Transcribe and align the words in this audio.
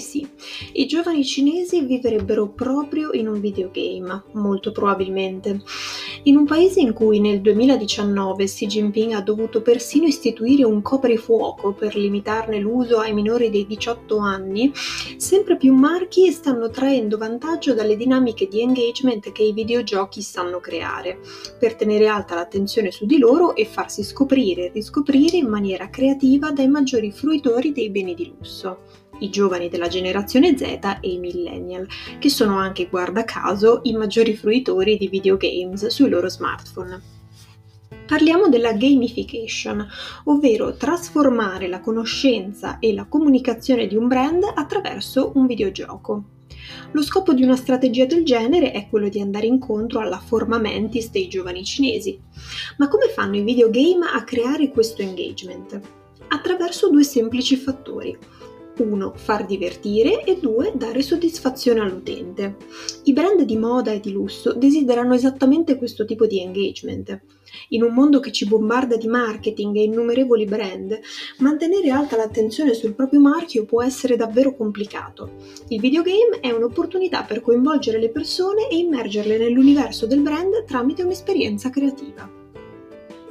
sì, 0.00 0.26
i 0.72 0.86
giovani 0.86 1.24
cinesi 1.24 1.82
vivrebbero 1.82 2.48
proprio 2.48 3.12
in 3.12 3.28
un 3.28 3.40
videogame, 3.40 4.24
molto 4.32 4.72
probabilmente. 4.72 5.62
In 6.24 6.36
un 6.36 6.44
paese 6.44 6.80
in 6.80 6.92
cui 6.92 7.20
nel 7.20 7.40
2019 7.40 8.44
Xi 8.44 8.66
Jinping 8.66 9.12
ha 9.12 9.22
dovuto 9.22 9.62
persino 9.62 10.06
istituire 10.06 10.64
un 10.64 10.82
coprifuoco 10.82 11.72
per 11.72 11.96
limitarne 11.96 12.58
l'uso 12.58 12.98
ai 12.98 13.14
minori 13.14 13.48
dei 13.50 13.66
18 13.66 14.18
anni, 14.18 14.72
sempre 15.16 15.56
più 15.56 15.74
marchi 15.74 16.30
stanno 16.32 16.68
traendo 16.70 17.16
vantaggio 17.16 17.74
dalle 17.74 17.96
dinamiche 17.96 18.48
di 18.48 18.60
engagement 18.60 19.32
che 19.32 19.42
i 19.42 19.52
videogiochi 19.52 20.22
sanno 20.22 20.60
creare, 20.60 21.20
per 21.58 21.74
tenere 21.74 22.06
alta 22.06 22.34
l'attenzione 22.34 22.90
su 22.90 23.06
di 23.06 23.18
loro 23.18 23.54
e 23.54 23.64
farsi 23.64 24.02
scoprire 24.02 24.66
e 24.66 24.70
riscoprire 24.72 25.36
in 25.36 25.46
maniera 25.46 25.88
creativa 25.88 26.50
dai 26.50 26.68
maggiori 26.68 27.10
fruitori 27.12 27.72
dei 27.72 27.90
beni 27.90 28.14
di 28.14 28.32
lusso 28.36 28.99
i 29.20 29.30
giovani 29.30 29.68
della 29.68 29.88
generazione 29.88 30.56
Z 30.56 30.62
e 30.62 30.98
i 31.02 31.18
millennial, 31.18 31.86
che 32.18 32.28
sono 32.28 32.58
anche, 32.58 32.88
guarda 32.88 33.24
caso, 33.24 33.80
i 33.84 33.94
maggiori 33.94 34.34
fruitori 34.36 34.98
di 34.98 35.08
videogames 35.08 35.86
sui 35.86 36.08
loro 36.08 36.28
smartphone. 36.28 37.18
Parliamo 38.06 38.48
della 38.48 38.72
gamification, 38.72 39.86
ovvero 40.24 40.74
trasformare 40.74 41.68
la 41.68 41.80
conoscenza 41.80 42.80
e 42.80 42.92
la 42.92 43.06
comunicazione 43.06 43.86
di 43.86 43.94
un 43.94 44.08
brand 44.08 44.42
attraverso 44.52 45.30
un 45.34 45.46
videogioco. 45.46 46.24
Lo 46.92 47.02
scopo 47.02 47.32
di 47.32 47.44
una 47.44 47.54
strategia 47.54 48.06
del 48.06 48.24
genere 48.24 48.72
è 48.72 48.88
quello 48.88 49.08
di 49.08 49.20
andare 49.20 49.46
incontro 49.46 50.00
alla 50.00 50.18
forma 50.18 50.58
mentis 50.58 51.10
dei 51.10 51.28
giovani 51.28 51.64
cinesi. 51.64 52.20
Ma 52.78 52.88
come 52.88 53.08
fanno 53.08 53.36
i 53.36 53.42
videogame 53.42 54.06
a 54.12 54.24
creare 54.24 54.70
questo 54.70 55.02
engagement? 55.02 55.80
Attraverso 56.28 56.90
due 56.90 57.04
semplici 57.04 57.56
fattori 57.56 58.16
1. 58.80 59.12
Far 59.14 59.44
divertire 59.44 60.24
e 60.24 60.38
2. 60.40 60.72
Dare 60.74 61.02
soddisfazione 61.02 61.80
all'utente. 61.80 62.56
I 63.04 63.12
brand 63.12 63.42
di 63.42 63.56
moda 63.56 63.92
e 63.92 64.00
di 64.00 64.10
lusso 64.10 64.54
desiderano 64.54 65.14
esattamente 65.14 65.76
questo 65.76 66.04
tipo 66.04 66.26
di 66.26 66.40
engagement. 66.40 67.20
In 67.70 67.82
un 67.82 67.92
mondo 67.92 68.20
che 68.20 68.32
ci 68.32 68.46
bombarda 68.46 68.96
di 68.96 69.06
marketing 69.06 69.76
e 69.76 69.82
innumerevoli 69.82 70.44
brand, 70.46 70.98
mantenere 71.38 71.90
alta 71.90 72.16
l'attenzione 72.16 72.74
sul 72.74 72.94
proprio 72.94 73.20
marchio 73.20 73.64
può 73.64 73.82
essere 73.82 74.16
davvero 74.16 74.54
complicato. 74.54 75.32
Il 75.68 75.80
videogame 75.80 76.40
è 76.40 76.50
un'opportunità 76.50 77.22
per 77.24 77.42
coinvolgere 77.42 77.98
le 77.98 78.10
persone 78.10 78.68
e 78.68 78.76
immergerle 78.76 79.36
nell'universo 79.36 80.06
del 80.06 80.20
brand 80.20 80.64
tramite 80.64 81.02
un'esperienza 81.02 81.70
creativa. 81.70 82.28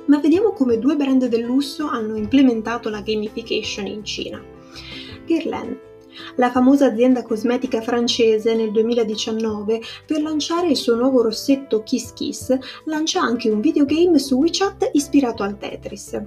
Ma 0.05 0.19
vediamo 0.19 0.53
come 0.53 0.79
due 0.79 0.95
brand 0.95 1.27
del 1.27 1.43
lusso 1.43 1.87
hanno 1.87 2.15
implementato 2.15 2.89
la 2.89 3.01
gamification 3.01 3.85
in 3.85 4.03
Cina. 4.03 4.57
Guerlain. 5.29 5.77
La 6.37 6.49
famosa 6.49 6.87
azienda 6.87 7.21
cosmetica 7.21 7.81
francese 7.81 8.55
nel 8.55 8.71
2019, 8.71 9.79
per 10.07 10.23
lanciare 10.23 10.69
il 10.69 10.75
suo 10.75 10.95
nuovo 10.95 11.21
rossetto 11.21 11.83
Kiss 11.83 12.13
Kiss, 12.13 12.57
lancia 12.85 13.21
anche 13.21 13.49
un 13.49 13.61
videogame 13.61 14.17
su 14.17 14.37
WeChat 14.37 14.89
ispirato 14.93 15.43
al 15.43 15.59
Tetris. 15.59 16.19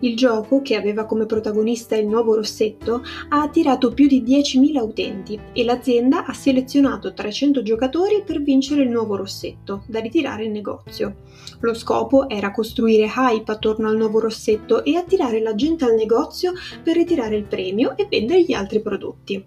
Il 0.00 0.16
gioco, 0.16 0.62
che 0.62 0.76
aveva 0.76 1.06
come 1.06 1.26
protagonista 1.26 1.96
il 1.96 2.06
nuovo 2.06 2.34
rossetto, 2.36 3.02
ha 3.30 3.42
attirato 3.42 3.92
più 3.92 4.06
di 4.06 4.22
10.000 4.22 4.78
utenti 4.80 5.40
e 5.52 5.64
l'azienda 5.64 6.24
ha 6.24 6.32
selezionato 6.32 7.12
300 7.12 7.62
giocatori 7.62 8.22
per 8.24 8.40
vincere 8.40 8.82
il 8.82 8.90
nuovo 8.90 9.16
rossetto, 9.16 9.82
da 9.86 9.98
ritirare 9.98 10.44
in 10.44 10.52
negozio. 10.52 11.16
Lo 11.60 11.74
scopo 11.74 12.28
era 12.28 12.52
costruire 12.52 13.10
hype 13.14 13.50
attorno 13.50 13.88
al 13.88 13.96
nuovo 13.96 14.20
rossetto 14.20 14.84
e 14.84 14.96
attirare 14.96 15.40
la 15.40 15.54
gente 15.56 15.84
al 15.84 15.94
negozio 15.94 16.52
per 16.82 16.94
ritirare 16.94 17.36
il 17.36 17.44
premio 17.44 17.96
e 17.96 18.06
vendere 18.08 18.44
gli 18.44 18.52
altri 18.52 18.80
prodotti. 18.80 19.44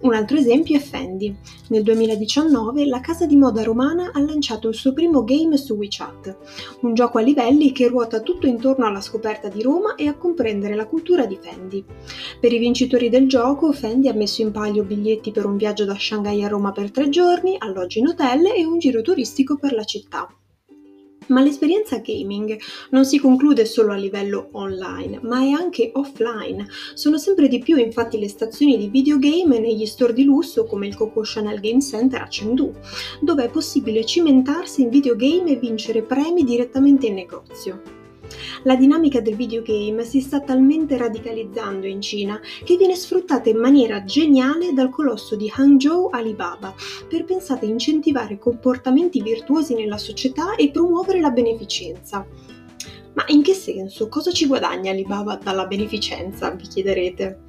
Un 0.00 0.14
altro 0.14 0.36
esempio 0.36 0.76
è 0.76 0.80
Fendi. 0.80 1.34
Nel 1.70 1.82
2019 1.82 2.86
la 2.86 3.00
casa 3.00 3.26
di 3.26 3.34
moda 3.34 3.64
romana 3.64 4.12
ha 4.12 4.20
lanciato 4.20 4.68
il 4.68 4.76
suo 4.76 4.92
primo 4.92 5.24
game 5.24 5.56
su 5.56 5.74
WeChat, 5.74 6.36
un 6.82 6.94
gioco 6.94 7.18
a 7.18 7.20
livelli 7.20 7.72
che 7.72 7.88
ruota 7.88 8.20
tutto 8.20 8.46
intorno 8.46 8.86
alla 8.86 9.00
scoperta 9.00 9.48
di 9.48 9.60
Roma 9.60 9.96
e 9.96 10.06
a 10.06 10.14
comprendere 10.14 10.76
la 10.76 10.86
cultura 10.86 11.26
di 11.26 11.36
Fendi. 11.40 11.84
Per 12.38 12.52
i 12.52 12.58
vincitori 12.58 13.08
del 13.08 13.26
gioco, 13.26 13.72
Fendi 13.72 14.06
ha 14.06 14.14
messo 14.14 14.40
in 14.40 14.52
palio 14.52 14.84
biglietti 14.84 15.32
per 15.32 15.46
un 15.46 15.56
viaggio 15.56 15.84
da 15.84 15.96
Shanghai 15.98 16.44
a 16.44 16.48
Roma 16.48 16.70
per 16.70 16.92
tre 16.92 17.08
giorni, 17.08 17.56
alloggi 17.58 17.98
in 17.98 18.06
hotel 18.06 18.46
e 18.56 18.64
un 18.64 18.78
giro 18.78 19.02
turistico 19.02 19.56
per 19.56 19.72
la 19.72 19.82
città. 19.82 20.28
Ma 21.28 21.42
l'esperienza 21.42 21.98
gaming 21.98 22.58
non 22.90 23.04
si 23.04 23.18
conclude 23.18 23.64
solo 23.64 23.92
a 23.92 23.96
livello 23.96 24.48
online, 24.52 25.20
ma 25.22 25.40
è 25.40 25.50
anche 25.50 25.90
offline. 25.94 26.66
Sono 26.94 27.18
sempre 27.18 27.48
di 27.48 27.58
più 27.58 27.76
infatti 27.76 28.18
le 28.18 28.28
stazioni 28.28 28.76
di 28.76 28.88
videogame 28.88 29.58
negli 29.58 29.86
store 29.86 30.12
di 30.12 30.24
lusso 30.24 30.64
come 30.64 30.86
il 30.86 30.96
Coco 30.96 31.20
Chanel 31.24 31.60
Game 31.60 31.80
Center 31.80 32.22
a 32.22 32.28
Chengdu, 32.28 32.74
dove 33.20 33.44
è 33.44 33.50
possibile 33.50 34.04
cimentarsi 34.04 34.82
in 34.82 34.88
videogame 34.88 35.52
e 35.52 35.56
vincere 35.56 36.02
premi 36.02 36.44
direttamente 36.44 37.06
in 37.06 37.14
negozio. 37.14 37.97
La 38.64 38.74
dinamica 38.74 39.20
del 39.20 39.36
videogame 39.36 40.04
si 40.04 40.20
sta 40.20 40.40
talmente 40.40 40.96
radicalizzando 40.96 41.86
in 41.86 42.00
Cina 42.00 42.40
che 42.64 42.76
viene 42.76 42.96
sfruttata 42.96 43.48
in 43.48 43.58
maniera 43.58 44.02
geniale 44.02 44.72
dal 44.72 44.90
colosso 44.90 45.36
di 45.36 45.50
Hangzhou 45.54 46.08
Alibaba 46.10 46.74
per 47.08 47.24
pensate 47.24 47.66
incentivare 47.66 48.38
comportamenti 48.38 49.22
virtuosi 49.22 49.74
nella 49.74 49.98
società 49.98 50.56
e 50.56 50.70
promuovere 50.70 51.20
la 51.20 51.30
beneficenza. 51.30 52.26
Ma 53.14 53.24
in 53.28 53.42
che 53.42 53.54
senso? 53.54 54.08
Cosa 54.08 54.32
ci 54.32 54.46
guadagna 54.46 54.90
Alibaba 54.90 55.36
dalla 55.36 55.66
beneficenza? 55.66 56.50
vi 56.50 56.66
chiederete. 56.66 57.40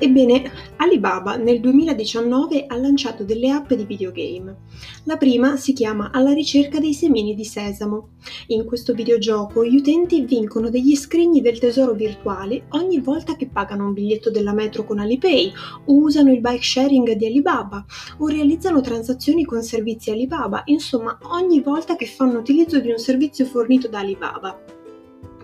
Ebbene, 0.00 0.52
Alibaba 0.76 1.34
nel 1.34 1.58
2019 1.58 2.66
ha 2.68 2.76
lanciato 2.76 3.24
delle 3.24 3.50
app 3.50 3.72
di 3.72 3.84
videogame. 3.84 4.58
La 5.04 5.16
prima 5.16 5.56
si 5.56 5.72
chiama 5.72 6.10
Alla 6.12 6.32
ricerca 6.32 6.78
dei 6.78 6.94
semini 6.94 7.34
di 7.34 7.44
sesamo. 7.44 8.10
In 8.48 8.64
questo 8.64 8.92
videogioco 8.92 9.64
gli 9.64 9.74
utenti 9.74 10.20
vincono 10.20 10.70
degli 10.70 10.94
scrigni 10.94 11.40
del 11.40 11.58
tesoro 11.58 11.94
virtuale 11.94 12.66
ogni 12.70 13.00
volta 13.00 13.34
che 13.34 13.48
pagano 13.48 13.86
un 13.86 13.92
biglietto 13.92 14.30
della 14.30 14.52
metro 14.52 14.84
con 14.84 15.00
Alipay, 15.00 15.52
o 15.86 15.94
usano 15.94 16.32
il 16.32 16.40
bike 16.40 16.62
sharing 16.62 17.12
di 17.14 17.26
Alibaba, 17.26 17.84
o 18.18 18.28
realizzano 18.28 18.80
transazioni 18.80 19.44
con 19.44 19.64
servizi 19.64 20.12
Alibaba, 20.12 20.62
insomma 20.66 21.18
ogni 21.22 21.60
volta 21.60 21.96
che 21.96 22.06
fanno 22.06 22.38
utilizzo 22.38 22.78
di 22.78 22.92
un 22.92 22.98
servizio 22.98 23.46
fornito 23.46 23.88
da 23.88 23.98
Alibaba. 23.98 24.77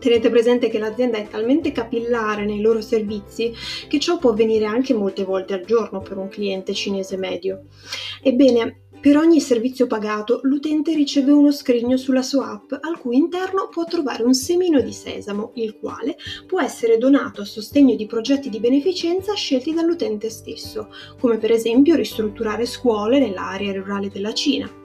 Tenete 0.04 0.28
presente 0.28 0.68
che 0.68 0.78
l'azienda 0.78 1.16
è 1.16 1.26
talmente 1.26 1.72
capillare 1.72 2.44
nei 2.44 2.60
loro 2.60 2.82
servizi 2.82 3.54
che 3.88 3.98
ciò 3.98 4.18
può 4.18 4.32
avvenire 4.32 4.66
anche 4.66 4.92
molte 4.92 5.24
volte 5.24 5.54
al 5.54 5.64
giorno 5.64 6.02
per 6.02 6.18
un 6.18 6.28
cliente 6.28 6.74
cinese 6.74 7.16
medio. 7.16 7.68
Ebbene, 8.22 8.82
per 9.00 9.16
ogni 9.16 9.40
servizio 9.40 9.86
pagato 9.86 10.40
l'utente 10.42 10.92
riceve 10.92 11.32
uno 11.32 11.50
scrigno 11.50 11.96
sulla 11.96 12.20
sua 12.20 12.50
app 12.50 12.72
al 12.84 12.98
cui 13.00 13.16
interno 13.16 13.68
può 13.70 13.84
trovare 13.84 14.24
un 14.24 14.34
semino 14.34 14.82
di 14.82 14.92
sesamo, 14.92 15.52
il 15.54 15.78
quale 15.78 16.18
può 16.46 16.60
essere 16.60 16.98
donato 16.98 17.40
a 17.40 17.46
sostegno 17.46 17.94
di 17.94 18.04
progetti 18.04 18.50
di 18.50 18.60
beneficenza 18.60 19.32
scelti 19.32 19.72
dall'utente 19.72 20.28
stesso, 20.28 20.90
come 21.18 21.38
per 21.38 21.50
esempio 21.50 21.94
ristrutturare 21.94 22.66
scuole 22.66 23.18
nell'area 23.18 23.72
rurale 23.72 24.10
della 24.10 24.34
Cina. 24.34 24.83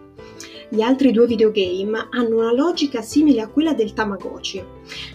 Gli 0.72 0.82
altri 0.82 1.12
due 1.12 1.26
videogame 1.26 2.10
hanno 2.12 2.38
una 2.38 2.54
logica 2.54 3.02
simile 3.02 3.42
a 3.42 3.48
quella 3.48 3.74
del 3.74 3.94
Tamagotchi. 3.94 4.64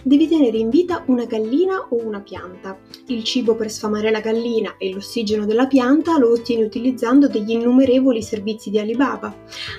Devi 0.03 0.27
tenere 0.27 0.57
in 0.57 0.69
vita 0.69 1.03
una 1.07 1.23
gallina 1.23 1.87
o 1.89 2.05
una 2.05 2.19
pianta. 2.19 2.77
Il 3.07 3.23
cibo 3.23 3.53
per 3.53 3.69
sfamare 3.69 4.09
la 4.09 4.19
gallina 4.19 4.77
e 4.79 4.91
l'ossigeno 4.91 5.45
della 5.45 5.67
pianta 5.67 6.17
lo 6.17 6.31
ottieni 6.31 6.63
utilizzando 6.63 7.27
degli 7.27 7.51
innumerevoli 7.51 8.23
servizi 8.23 8.71
di 8.71 8.79
Alibaba. 8.79 9.31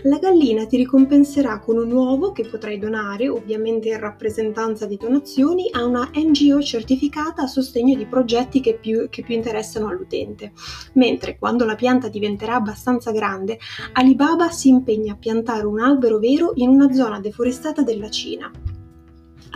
La 0.05 0.19
gallina 0.19 0.65
ti 0.67 0.77
ricompenserà 0.77 1.59
con 1.59 1.77
un 1.77 1.91
uovo 1.91 2.31
che 2.31 2.47
potrai 2.47 2.79
donare, 2.79 3.29
ovviamente 3.29 3.89
in 3.89 3.99
rappresentanza 3.99 4.87
di 4.87 4.97
donazioni, 4.97 5.69
a 5.73 5.85
una 5.85 6.09
NGO 6.15 6.63
certificata 6.63 7.43
a 7.43 7.49
sostegno 7.49 7.97
di 7.97 8.07
progetti 8.07 8.61
che 8.61 8.79
più, 8.81 9.09
che 9.09 9.25
più 9.25 9.35
interessano 9.35 9.89
all'utente. 9.89 10.53
Mentre 10.93 11.37
quando 11.37 11.65
la 11.65 11.75
pianta 11.75 12.07
diventerà 12.07 12.55
abbastanza 12.55 13.11
grande, 13.11 13.59
Alibaba 13.95 14.51
si 14.51 14.69
impegna 14.69 15.15
a 15.15 15.17
piantare 15.17 15.67
un 15.67 15.81
albero 15.81 16.21
vero 16.21 16.53
in 16.55 16.69
una 16.69 16.93
zona 16.93 17.19
deforestata 17.19 17.83
della 17.83 18.09
Cina. 18.09 18.76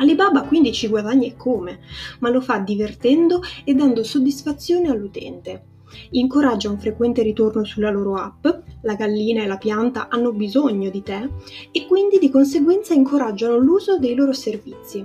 Alibaba 0.00 0.44
quindi 0.44 0.72
ci 0.72 0.88
guadagna 0.88 1.26
e 1.26 1.36
come, 1.36 1.80
ma 2.20 2.30
lo 2.30 2.40
fa 2.40 2.58
divertendo 2.58 3.42
e 3.64 3.74
dando 3.74 4.02
soddisfazione 4.02 4.88
all'utente. 4.88 5.64
Incoraggia 6.12 6.70
un 6.70 6.78
frequente 6.78 7.22
ritorno 7.22 7.64
sulla 7.64 7.90
loro 7.90 8.14
app, 8.14 8.46
la 8.82 8.94
gallina 8.94 9.42
e 9.42 9.46
la 9.46 9.58
pianta 9.58 10.08
hanno 10.08 10.32
bisogno 10.32 10.88
di 10.88 11.02
te 11.02 11.28
e 11.70 11.86
quindi 11.86 12.18
di 12.18 12.30
conseguenza 12.30 12.94
incoraggiano 12.94 13.58
l'uso 13.58 13.98
dei 13.98 14.14
loro 14.14 14.32
servizi. 14.32 15.04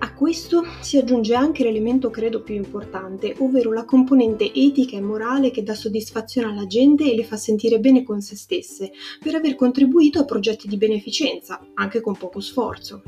A 0.00 0.12
questo 0.12 0.64
si 0.80 0.98
aggiunge 0.98 1.34
anche 1.34 1.64
l'elemento 1.64 2.10
credo 2.10 2.42
più 2.42 2.54
importante, 2.54 3.34
ovvero 3.38 3.72
la 3.72 3.84
componente 3.84 4.52
etica 4.52 4.96
e 4.96 5.00
morale 5.00 5.50
che 5.50 5.62
dà 5.62 5.74
soddisfazione 5.74 6.48
alla 6.48 6.66
gente 6.66 7.10
e 7.10 7.14
le 7.14 7.24
fa 7.24 7.36
sentire 7.36 7.80
bene 7.80 8.02
con 8.02 8.20
se 8.20 8.36
stesse, 8.36 8.92
per 9.20 9.36
aver 9.36 9.54
contribuito 9.54 10.18
a 10.18 10.24
progetti 10.24 10.68
di 10.68 10.76
beneficenza, 10.76 11.64
anche 11.74 12.00
con 12.00 12.14
poco 12.16 12.40
sforzo. 12.40 13.02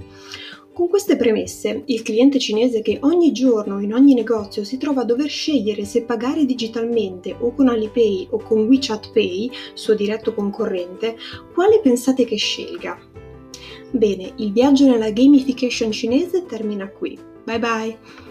Con 0.77 0.89
queste 0.89 1.17
premesse, 1.17 1.85
il 1.87 2.03
cliente 2.03 2.39
cinese 2.39 2.83
che 2.83 2.99
ogni 3.01 3.33
giorno 3.33 3.81
in 3.81 3.95
ogni 3.95 4.13
negozio 4.13 4.63
si 4.63 4.77
trova 4.77 5.01
a 5.01 5.05
dover 5.07 5.31
scegliere 5.31 5.87
se 5.87 6.03
pagare 6.03 6.45
digitalmente 6.45 7.35
o 7.41 7.55
con 7.55 7.69
Alipay 7.69 8.27
o 8.33 8.43
con 8.43 8.67
WeChat 8.67 9.11
Pay, 9.11 9.51
suo 9.73 9.95
diretto 9.95 10.35
concorrente, 10.35 11.17
quale 11.55 11.81
pensate 11.81 12.27
che 12.27 12.37
scelga? 12.37 12.99
Bene, 13.91 14.35
il 14.37 14.53
viaggio 14.53 14.87
nella 14.87 15.09
gamification 15.09 15.93
cinese 15.93 16.45
termina 16.45 16.91
qui. 16.91 17.19
Bye 17.45 17.59
bye! 17.59 18.26